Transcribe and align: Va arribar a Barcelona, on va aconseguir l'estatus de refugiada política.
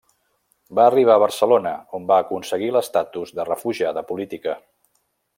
Va 0.77 0.85
arribar 0.91 1.17
a 1.19 1.21
Barcelona, 1.23 1.73
on 1.99 2.07
va 2.11 2.17
aconseguir 2.25 2.71
l'estatus 2.77 3.35
de 3.41 3.45
refugiada 3.53 4.05
política. 4.13 4.57